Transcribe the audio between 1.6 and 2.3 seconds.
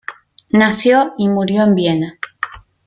en Viena.